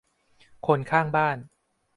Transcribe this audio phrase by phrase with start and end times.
[0.67, 1.37] คนข้างบ้าน